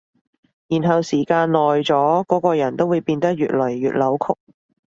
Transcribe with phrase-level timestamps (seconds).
[0.67, 4.33] 然後時間耐咗，嗰個人都會變得越來越扭曲